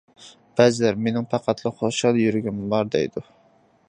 [0.59, 3.25] بەزىلەر «مېنىڭ پەقەتلا خۇشال يۈرگۈم بار»، دەيدۇ.